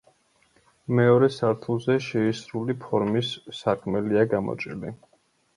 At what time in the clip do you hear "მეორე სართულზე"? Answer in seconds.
0.99-1.97